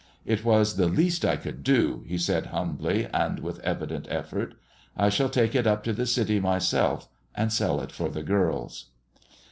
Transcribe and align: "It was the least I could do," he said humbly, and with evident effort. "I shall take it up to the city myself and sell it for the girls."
"It 0.25 0.43
was 0.43 0.77
the 0.77 0.87
least 0.87 1.23
I 1.23 1.35
could 1.35 1.63
do," 1.63 2.03
he 2.07 2.17
said 2.17 2.47
humbly, 2.47 3.07
and 3.13 3.37
with 3.37 3.59
evident 3.59 4.07
effort. 4.09 4.55
"I 4.97 5.09
shall 5.09 5.29
take 5.29 5.53
it 5.53 5.67
up 5.67 5.83
to 5.83 5.93
the 5.93 6.07
city 6.07 6.39
myself 6.39 7.07
and 7.35 7.53
sell 7.53 7.79
it 7.81 7.91
for 7.91 8.09
the 8.09 8.23
girls." 8.23 8.87